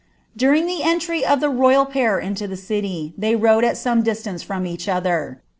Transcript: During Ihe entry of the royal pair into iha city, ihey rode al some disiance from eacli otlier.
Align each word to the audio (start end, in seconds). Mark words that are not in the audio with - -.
During 0.35 0.67
Ihe 0.67 0.81
entry 0.83 1.23
of 1.23 1.41
the 1.41 1.49
royal 1.51 1.85
pair 1.85 2.17
into 2.17 2.47
iha 2.47 2.57
city, 2.57 3.13
ihey 3.19 3.39
rode 3.39 3.63
al 3.63 3.75
some 3.75 4.01
disiance 4.03 4.41
from 4.43 4.63
eacli 4.63 4.99
otlier. 4.99 5.37